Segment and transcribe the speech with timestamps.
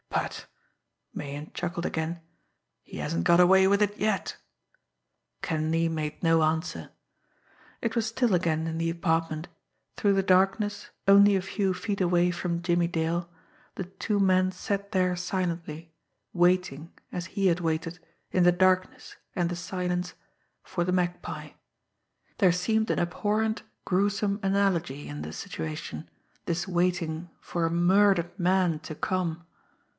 [0.09, 0.47] But"
[1.13, 2.21] Meighan chuckled again
[2.83, 4.35] "he hasn't got away with it yet!"
[5.41, 6.89] Kenleigh made no answer.
[7.81, 9.47] It was still again in the apartment.
[9.95, 13.29] Through the darkness only a few feet away from Jimmie Dale,
[13.75, 15.93] the two men sat there silently,
[16.33, 17.99] waiting, as he had waited,
[18.31, 20.13] in the darkness, and the silence
[20.63, 21.51] for the Magpie.
[22.39, 26.09] There seemed an abhorrent, gruesome analogy in the situation
[26.45, 29.45] this waiting for a murdered man to come!